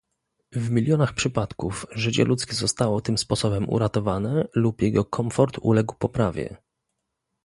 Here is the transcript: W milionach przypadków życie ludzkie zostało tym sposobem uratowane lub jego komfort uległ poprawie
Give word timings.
W 0.51 0.69
milionach 0.71 1.13
przypadków 1.13 1.85
życie 1.91 2.25
ludzkie 2.25 2.53
zostało 2.53 3.01
tym 3.01 3.17
sposobem 3.17 3.69
uratowane 3.69 4.47
lub 4.55 4.81
jego 4.81 5.05
komfort 5.05 5.57
uległ 5.61 5.95
poprawie 5.95 6.57